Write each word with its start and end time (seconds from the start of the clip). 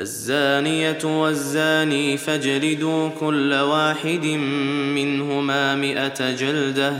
الزانية 0.00 0.98
والزاني 1.04 2.16
فاجلدوا 2.16 3.08
كل 3.20 3.54
واحد 3.54 4.26
منهما 4.94 5.76
مئة 5.76 6.30
جلدة 6.30 6.92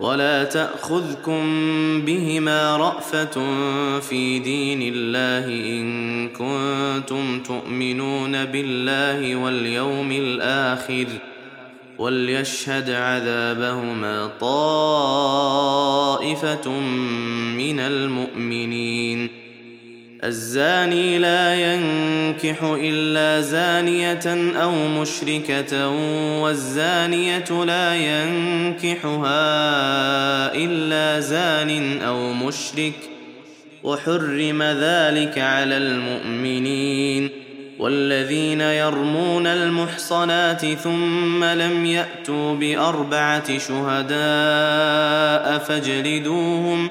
ولا 0.00 0.44
تأخذكم 0.44 1.42
بهما 2.04 2.76
رأفة 2.76 3.44
في 4.00 4.38
دين 4.38 4.94
الله 4.94 5.46
إن 5.46 6.28
كنتم 6.28 7.42
تؤمنون 7.42 8.44
بالله 8.44 9.36
واليوم 9.36 10.12
الآخر 10.12 11.06
وليشهد 11.98 12.90
عذابهما 12.90 14.30
طائفة 14.40 15.50
من 17.56 17.80
المؤمنين 17.80 19.45
الزاني 20.26 21.18
لا 21.18 21.54
ينكح 21.54 22.62
إلا 22.62 23.40
زانية 23.40 24.54
أو 24.62 24.88
مشركة 24.88 25.88
والزانية 26.42 27.64
لا 27.64 27.94
ينكحها 27.94 29.34
إلا 30.54 31.20
زان 31.20 32.02
أو 32.02 32.32
مشرك. 32.32 33.16
وحرم 33.86 34.62
ذلك 34.62 35.38
على 35.38 35.76
المؤمنين 35.76 37.30
والذين 37.78 38.60
يرمون 38.60 39.46
المحصنات 39.46 40.66
ثم 40.66 41.44
لم 41.44 41.86
يأتوا 41.86 42.54
بأربعة 42.54 43.58
شهداء 43.58 45.58
فاجلدوهم 45.58 46.90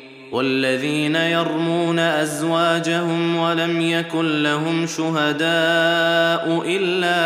والذين 0.31 1.15
يرمون 1.15 1.99
أزواجهم 1.99 3.35
ولم 3.37 3.81
يكن 3.81 4.43
لهم 4.43 4.87
شهداء 4.87 6.63
إلا 6.65 7.17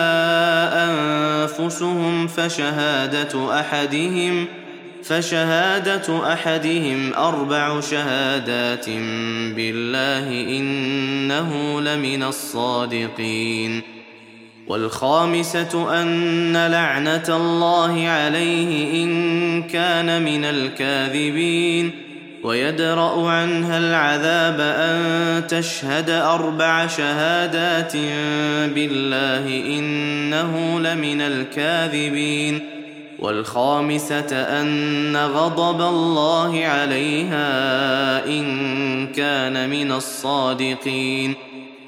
أنفسهم 0.90 2.28
فشهادة 2.28 3.60
أحدهم 3.60 4.46
فشهادة 5.04 6.34
أحدهم 6.34 7.14
أربع 7.14 7.80
شهادات 7.80 8.90
بالله 9.56 10.58
إنه 10.58 11.82
لمن 11.82 12.24
الصادقين. 12.24 13.82
والخامسة 14.68 16.02
أن 16.02 16.68
لعنة 16.68 17.24
الله 17.30 18.08
عليه 18.08 19.04
إن 19.04 19.64
كان 19.64 20.22
من 20.22 20.46
الكاذبين. 20.46 22.05
ويدرأ 22.46 23.30
عنها 23.30 23.78
العذاب 23.78 24.60
أن 24.60 25.48
تشهد 25.48 26.10
أربع 26.10 26.88
شهادات 26.88 27.98
بالله 28.76 29.48
إنه 29.48 30.80
لمن 30.80 31.22
الكاذبين 31.22 32.60
والخامسة 33.20 34.62
أن 34.62 35.18
غضب 35.18 35.82
الله 35.82 36.66
عليها 36.66 37.48
إن 38.26 39.08
كان 39.08 39.70
من 39.70 39.92
الصادقين. 39.92 41.34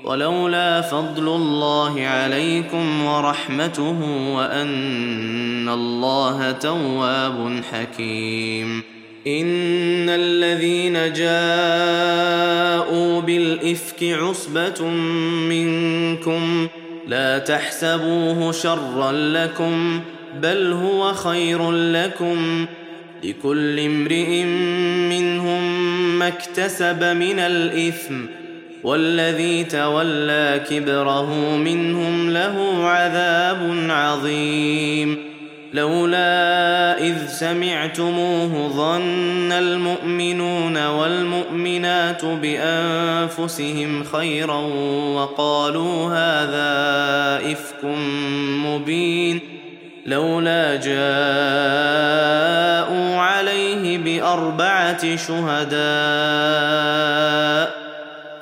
ولولا 0.04 0.82
فضل 0.82 1.28
الله 1.28 2.06
عليكم 2.08 3.06
ورحمته 3.06 4.00
وأن 4.34 5.70
الله 5.70 6.52
تواب 6.52 7.62
حكيم. 7.72 8.97
ان 9.28 10.10
الذين 10.10 11.14
جاءوا 11.14 12.42
بالافك 13.22 14.04
عصبه 14.04 14.88
منكم 15.50 16.68
لا 17.08 17.38
تحسبوه 17.38 18.52
شرا 18.52 19.12
لكم 19.12 20.02
بل 20.42 20.72
هو 20.72 21.14
خير 21.14 21.72
لكم 21.72 22.66
لكل 23.24 23.80
امرئ 23.80 24.44
منهم 25.10 25.90
ما 26.20 26.28
اكتسب 26.28 27.04
من 27.04 27.40
الاثم 27.40 28.16
والذي 28.84 29.64
تولى 29.64 30.62
كبره 30.70 31.56
منهم 31.58 32.30
له 32.30 32.84
عذاب 32.84 33.88
عظيم 33.90 35.27
لولا 35.78 37.00
إذ 37.00 37.28
سمعتموه 37.28 38.68
ظن 38.68 39.52
المؤمنون 39.52 40.86
والمؤمنات 40.88 42.26
بأنفسهم 42.26 44.04
خيرا 44.04 44.60
وقالوا 45.16 46.08
هذا 46.08 47.52
إفك 47.52 47.84
مبين 48.66 49.40
لولا 50.06 50.76
جاءوا 50.76 50.98
عليه 53.20 53.98
بأربعة 53.98 55.16
شهداء 55.16 55.78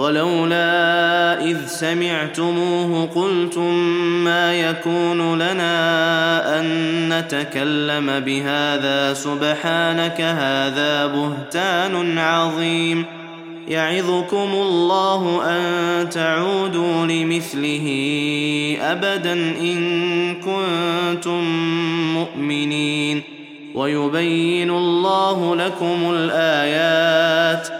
ولولا 0.00 1.44
إذ 1.44 1.66
سمعتموه 1.66 3.06
قلتم 3.06 3.74
ما 4.24 4.54
يكون 4.54 5.34
لنا 5.34 6.60
أن 6.60 6.68
نتكلم 7.08 8.20
بهذا 8.20 9.14
سبحانك 9.14 10.20
هذا 10.20 11.06
بهتان 11.06 12.18
عظيم 12.18 13.04
يعظكم 13.68 14.48
الله 14.52 15.42
أن 15.50 16.08
تعودوا 16.08 17.06
لمثله 17.06 17.86
أبدا 18.80 19.32
إن 19.60 20.34
كنتم 20.34 21.44
مؤمنين 22.14 23.22
ويبين 23.74 24.70
الله 24.70 25.56
لكم 25.56 26.10
الآيات 26.14 27.79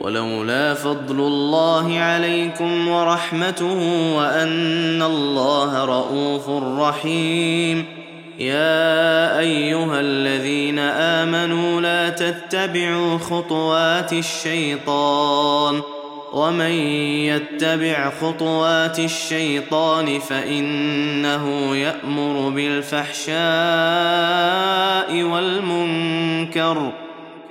ولولا 0.00 0.74
فضل 0.74 1.20
الله 1.20 1.98
عليكم 1.98 2.88
ورحمته 2.88 4.14
وأن 4.16 5.02
الله 5.02 5.84
رءوف 5.84 6.50
رحيم. 6.78 7.84
يا 8.38 9.38
أيها 9.38 10.00
الذين 10.00 10.78
آمنوا 10.78 11.80
لا 11.80 12.08
تتبعوا 12.08 13.18
خطوات 13.18 14.12
الشيطان. 14.12 15.82
ومن 16.32 16.70
يتبع 17.26 18.12
خطوات 18.20 18.98
الشيطان 18.98 20.18
فإنه 20.18 21.76
يأمر 21.76 22.48
بالفحشاء 22.48 23.38
والمنكر. 25.22 26.92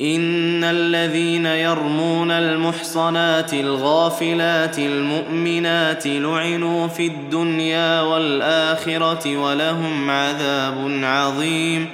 إن 0.00 0.64
الذين 0.64 1.46
يرمون 1.46 2.30
المحصنات 2.30 3.54
الغافلات 3.54 4.78
المؤمنات 4.78 6.06
لعنوا 6.06 6.86
في 6.86 7.06
الدنيا 7.06 8.00
والآخرة 8.00 9.36
ولهم 9.36 10.10
عذاب 10.10 11.00
عظيم. 11.02 11.88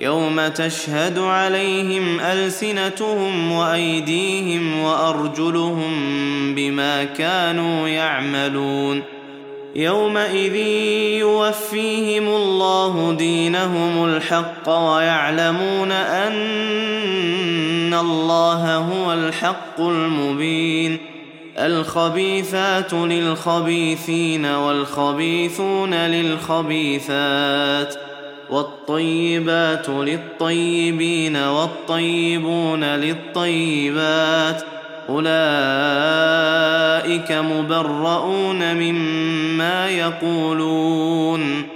يوم 0.00 0.48
تشهد 0.48 1.18
عليهم 1.18 2.20
ألسنتهم 2.20 3.52
وأيديهم 3.52 4.78
وأرجلهم 4.78 5.94
بما 6.54 7.04
كانوا 7.04 7.88
يعملون. 7.88 9.02
يومئذ 9.76 10.56
يوفيهم 11.20 12.28
الله 12.28 13.12
دينهم 13.18 14.04
الحق 14.04 14.68
ويعلمون 14.68 15.92
أن 15.92 16.32
الله 18.00 18.76
هو 18.76 19.12
الحق 19.12 19.80
المبين 19.80 20.98
الخبيثات 21.58 22.92
للخبيثين 22.92 24.46
والخبيثون 24.46 25.94
للخبيثات 25.94 27.94
والطيبات 28.50 29.88
للطيبين 29.88 31.36
والطيبون 31.36 32.84
للطيبات 32.84 34.62
اولئك 35.08 35.32
مبرؤون 37.32 38.74
مما 38.74 39.90
يقولون 39.90 41.75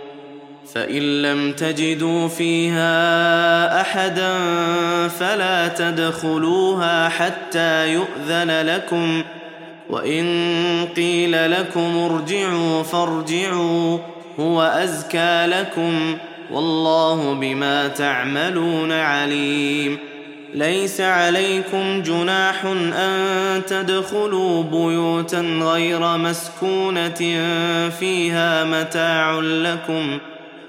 فإن 0.75 1.21
لم 1.21 1.51
تجدوا 1.51 2.27
فيها 2.27 3.81
أحدا 3.81 4.37
فلا 5.07 5.67
تدخلوها 5.67 7.09
حتى 7.09 7.93
يؤذن 7.93 8.61
لكم. 8.61 9.23
وإن 9.89 10.25
قيل 10.95 11.51
لكم 11.51 11.97
ارجعوا 11.97 12.83
فارجعوا 12.83 13.97
هو 14.39 14.61
أزكى 14.61 15.45
لكم. 15.45 16.17
والله 16.51 17.33
بما 17.33 17.87
تعملون 17.87 18.91
عليم. 18.91 19.97
ليس 20.53 21.01
عليكم 21.01 22.01
جناح 22.01 22.65
أن 22.95 23.61
تدخلوا 23.67 24.63
بيوتا 24.63 25.41
غير 25.61 26.17
مسكونة 26.17 27.39
فيها 27.99 28.63
متاع 28.63 29.39
لكم. 29.39 30.19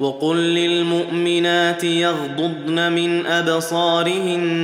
وقل 0.00 0.36
للمؤمنات 0.36 1.84
يغضضن 1.84 2.92
من 2.92 3.26
أبصارهن 3.26 4.54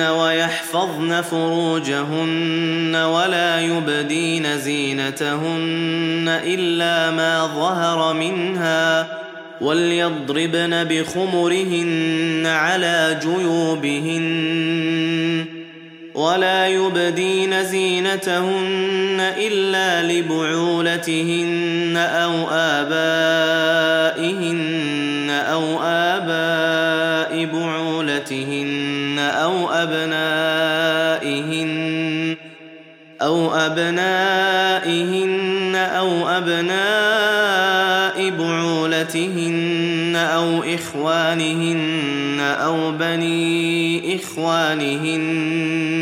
ويحفظن 0.00 1.20
فروجهن 1.20 2.96
ولا 2.96 3.60
يبدين 3.60 4.58
زينتهن 4.58 6.40
إلا 6.44 7.10
ما 7.10 7.46
ظهر 7.46 8.14
منها 8.14 9.18
وليضربن 9.60 10.84
بخمرهن 10.84 12.42
على 12.46 13.20
جيوبهن 13.22 14.32
ولا 16.14 16.68
يبدين 16.68 17.64
زينتهن 17.64 19.32
إلا 19.38 20.12
لبعولتهن 20.12 21.96
أو 21.96 22.32
آبائهن 22.50 24.32
أو 25.30 25.82
آباء 25.82 27.44
بعولتهن 27.44 29.18
أو 29.18 29.70
أبنائهن 29.70 30.82
أو 33.22 33.54
أبنائهن 33.54 35.32
أو 35.74 36.28
أبناء 36.28 38.30
بعولتهن 38.30 40.16
أو 40.16 40.62
إخوانهن 40.74 42.40
أو 42.40 42.92
بني 42.92 44.16
إخوانهن 44.16 46.01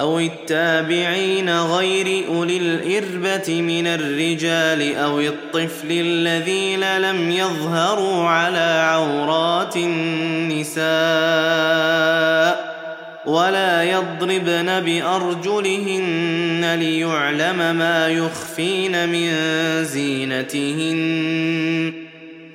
أو 0.00 0.18
التابعين 0.18 1.50
غير 1.60 2.28
أولي 2.28 2.56
الإربة 2.56 3.62
من 3.62 3.86
الرجال 3.86 4.96
أو 4.96 5.20
الطفل 5.20 5.90
الذين 5.90 6.98
لم 6.98 7.30
يظهروا 7.30 8.28
على 8.28 8.88
عورات 8.90 9.76
النساء 9.76 10.88
ولا 13.26 13.82
يضربن 13.82 14.80
بأرجلهن 14.80 16.74
ليعلم 16.78 17.76
ما 17.76 18.08
يخفين 18.08 19.08
من 19.08 19.34
زينتهن. 19.84 20.98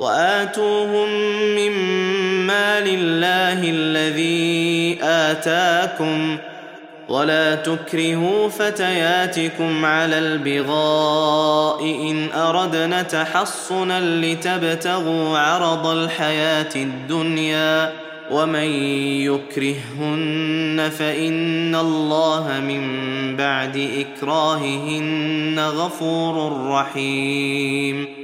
وآتوهم 0.00 1.08
مما 1.56 2.80
لله 2.80 3.70
الذي 3.70 4.98
آتاكم 5.02 6.38
ولا 7.08 7.54
تكرهوا 7.54 8.48
فتياتكم 8.48 9.84
على 9.84 10.18
البغاء 10.18 11.82
إن 11.84 12.32
أردنا 12.32 13.02
تحصنا 13.02 14.00
لتبتغوا 14.00 15.38
عرض 15.38 15.86
الحياة 15.86 16.76
الدنيا 16.76 17.92
ومن 18.30 18.68
يكرههن 19.20 20.90
فإن 20.98 21.74
الله 21.74 22.60
من 22.60 22.86
بعد 23.36 24.04
إكراههن 24.16 25.58
غفور 25.58 26.66
رحيم 26.70 28.23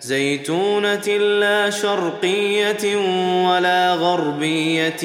زيتونة 0.00 1.08
لا 1.40 1.70
شرقية 1.70 2.96
ولا 3.46 3.94
غربية 3.94 5.04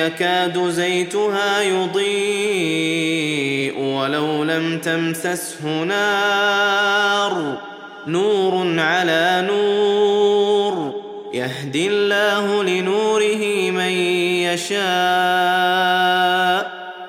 يكاد 0.00 0.68
زيتها 0.68 1.62
يضيء 1.62 3.12
ولو 3.78 4.44
لم 4.44 4.78
تمسسه 4.78 5.84
نار. 5.84 7.58
نور 8.06 8.80
على 8.80 9.48
نور 9.50 10.94
يهدي 11.34 11.88
الله 11.88 12.64
لنوره 12.64 13.70
من 13.70 13.90
يشاء 14.48 14.82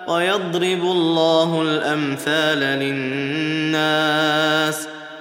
ويضرب 0.08 0.84
الله 0.84 1.62
الأمثال 1.62 2.60
للناس. 2.80 4.88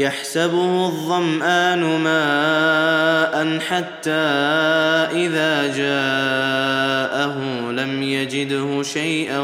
يحسبه 0.00 0.86
الظمآن 0.86 1.80
ماء 2.00 3.58
حتى 3.58 4.10
إذا 5.12 5.66
جاءه 5.76 7.36
لم 7.70 8.02
يجده 8.02 8.82
شيئا 8.82 9.40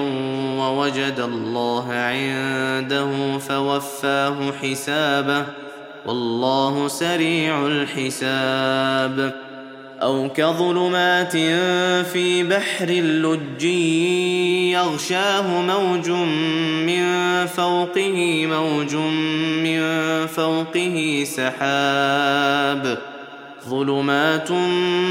ووجد 0.58 1.20
الله 1.20 1.92
عنده 1.92 3.38
فوفاه 3.38 4.52
حسابه. 4.62 5.44
والله 6.06 6.88
سريع 6.88 7.66
الحساب. 7.66 9.45
أو 10.02 10.28
كظلمات 10.36 11.32
في 12.06 12.42
بحر 12.42 12.88
اللج 12.88 13.64
يغشاه 14.74 15.60
موج 15.60 16.10
من 16.86 17.06
فوقه 17.46 18.46
موج 18.46 18.94
من 19.64 19.80
فوقه 20.26 21.24
سحاب. 21.26 22.98
ظلمات 23.68 24.48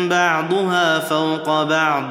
بعضها 0.10 1.00
فوق 1.00 1.64
بعض. 1.64 2.04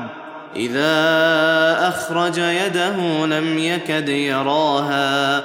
إذا 0.57 1.89
أخرج 1.89 2.39
يده 2.39 3.27
لم 3.27 3.59
يكد 3.59 4.09
يراها. 4.09 5.45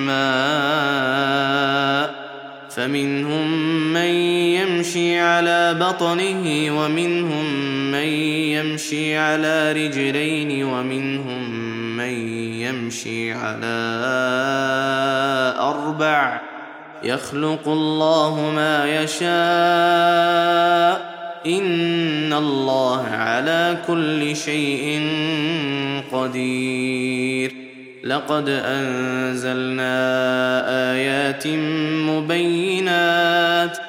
ماء. 0.05 0.59
فمنهم 2.69 3.47
من 3.93 4.28
يمشي 4.79 5.19
على 5.19 5.73
بطنه 5.73 6.45
ومنهم 6.79 7.53
من 7.91 8.07
يمشي 8.55 9.17
على 9.17 9.71
رجلين 9.71 10.63
ومنهم 10.63 11.49
من 11.97 12.39
يمشي 12.61 13.33
على 13.33 13.95
أربع. 15.59 16.41
يخلق 17.03 17.67
الله 17.67 18.51
ما 18.55 19.03
يشاء. 19.03 19.29
إن 21.45 22.33
الله 22.33 23.07
على 23.07 23.77
كل 23.87 24.35
شيء 24.35 25.09
قدير. 26.11 27.53
لقد 28.03 28.49
أنزلنا 28.49 29.91
آيات 30.93 31.47
مبينات. 32.07 33.88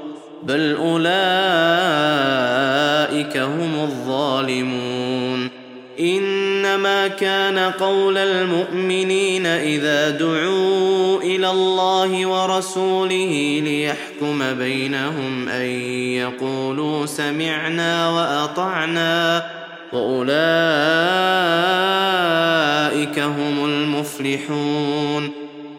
بل 0.43 0.75
أولئك 0.75 1.07
هم 3.37 3.83
الظالمون. 3.83 5.49
إنما 5.99 7.07
كان 7.07 7.59
قول 7.59 8.17
المؤمنين 8.17 9.45
إذا 9.45 10.09
دعوا 10.09 11.21
إلى 11.21 11.51
الله 11.51 12.25
ورسوله 12.25 13.61
ليحكم 13.63 14.53
بينهم 14.53 15.49
أن 15.49 15.65
يقولوا 16.15 17.05
سمعنا 17.05 18.09
وأطعنا. 18.09 19.45
وأولئك 19.93 20.39
هم 23.19 23.65
المفلحون. 23.65 25.31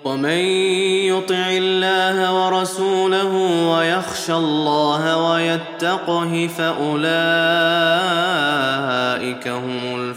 ومن 0.05 0.39
يطع 1.09 1.51
الله 1.51 2.45
ورسوله 2.45 3.42
ويخشى 3.79 4.35
الله 4.35 5.33
ويتقه 5.33 6.49
فأولئك 6.59 7.09
هم 9.49 10.15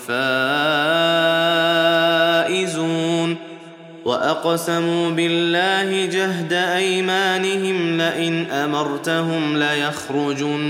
الفائزون 2.48 3.38
وأقسموا 4.06 5.12
بالله 5.12 6.06
جهد 6.06 6.54
أيمانهم 6.54 7.98
لئن 7.98 8.46
أمرتهم 8.52 9.58
ليخرجن. 9.58 10.66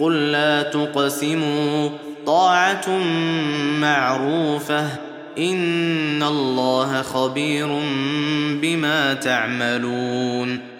قل 0.00 0.32
لا 0.32 0.62
تقسموا 0.62 1.90
طاعة 2.26 2.88
معروفة 3.80 4.86
إن 5.38 6.22
الله 6.22 7.02
خبير 7.02 7.80
بما 8.62 9.14
تعملون. 9.14 10.79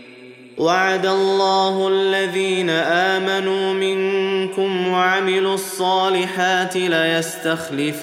وعد 0.57 1.05
الله 1.05 1.87
الذين 1.87 2.69
آمنوا 2.69 3.73
منكم 3.73 4.87
وعملوا 4.87 5.53
الصالحات 5.53 6.77
ليستخلفنهم 6.77 8.01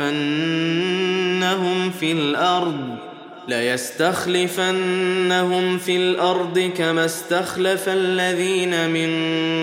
في 1.90 2.12
الأرض 2.12 3.08
ليستخلفنهم 3.48 4.58
في 5.78 5.96
الأرض 5.96 6.70
كما 6.76 7.04
استخلف 7.04 7.88
الذين 7.88 8.90
من 8.90 9.11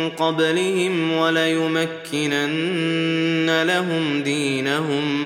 قبلهم 0.09 1.13
وليمكنن 1.13 2.43
لهم 3.63 4.23
دينهم. 4.23 5.25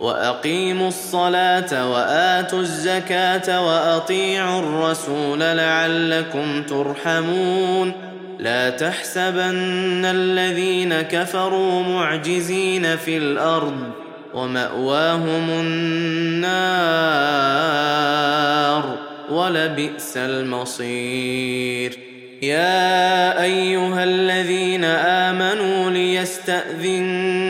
وأقيموا 0.00 0.88
الصلاة 0.88 1.90
وآتوا 1.92 2.60
الزكاة 2.60 3.66
وأطيعوا 3.66 4.60
الرسول 4.60 5.40
لعلكم 5.40 6.62
ترحمون. 6.62 7.92
لا 8.38 8.70
تحسبن 8.70 10.04
الذين 10.04 11.00
كفروا 11.00 11.82
معجزين 11.82 12.96
في 12.96 13.16
الأرض 13.16 13.90
ومأواهم 14.34 15.50
النار 15.50 16.60
ولبئس 19.30 20.16
المصير. 20.16 21.98
يا 22.42 23.42
أيها 23.42 24.04
الذين 24.04 24.84
آمنوا 24.84 25.90
ليستاذنكم 25.90 27.49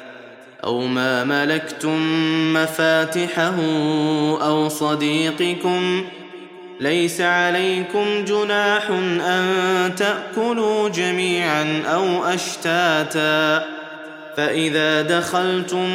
أو 0.63 0.87
ما 0.87 1.23
ملكتم 1.23 1.99
مفاتحه 2.53 3.55
أو 4.41 4.69
صديقكم 4.69 6.03
ليس 6.79 7.21
عليكم 7.21 8.25
جناح 8.27 8.89
أن 9.25 9.45
تأكلوا 9.97 10.89
جميعا 10.89 11.83
أو 11.85 12.23
أشتاتا. 12.23 13.65
فإذا 14.37 15.01
دخلتم 15.01 15.87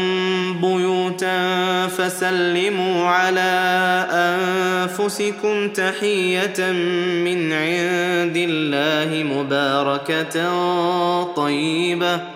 بيوتا 0.61 1.87
فسلموا 1.87 3.09
على 3.09 4.07
أنفسكم 4.11 5.69
تحية 5.69 6.73
من 7.25 7.53
عند 7.53 8.37
الله 8.37 9.23
مباركة 9.23 10.35
طيبة. 11.35 12.36